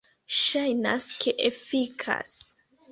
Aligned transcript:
Ŝajnas 0.37 1.11
ke 1.21 1.37
efikas. 1.51 2.37